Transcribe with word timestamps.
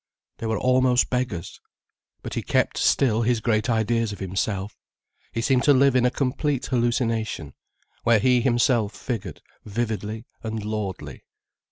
They 0.39 0.47
were 0.47 0.57
almost 0.57 1.11
beggars. 1.11 1.61
But 2.23 2.33
he 2.33 2.41
kept 2.41 2.75
still 2.79 3.21
his 3.21 3.39
great 3.39 3.69
ideas 3.69 4.11
of 4.11 4.17
himself, 4.17 4.75
he 5.31 5.41
seemed 5.41 5.61
to 5.65 5.73
live 5.75 5.95
in 5.95 6.05
a 6.07 6.09
complete 6.09 6.65
hallucination, 6.65 7.53
where 8.03 8.17
he 8.17 8.41
himself 8.41 8.95
figured 8.95 9.43
vivid 9.63 10.03
and 10.41 10.65
lordly. 10.65 11.23